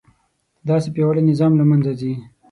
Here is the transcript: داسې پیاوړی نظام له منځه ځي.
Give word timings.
داسې 0.69 0.87
پیاوړی 0.95 1.21
نظام 1.29 1.51
له 1.59 1.63
منځه 1.69 1.91
ځي. 1.99 2.13